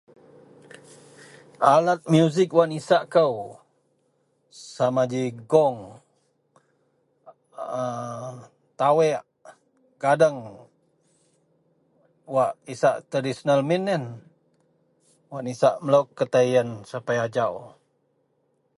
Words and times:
alat 1.73 2.01
musik 2.13 2.49
wak 2.57 2.69
nisak 2.71 3.03
kou 3.13 3.35
sama 4.75 5.03
ji 5.11 5.23
gong 5.51 5.77
aa 7.79 8.31
taweak, 8.79 9.23
kadeng, 10.03 10.39
wak 12.35 12.51
isak 12.73 12.95
tradisonal 13.09 13.61
min 13.69 13.83
ien, 13.93 14.05
wak 15.31 15.43
nisak 15.47 15.75
melou 15.83 16.05
ketaie 16.17 16.47
ien 16.55 16.69
sapai 16.89 17.17
ajau 17.25 17.53